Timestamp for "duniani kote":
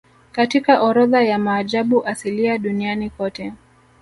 2.57-3.53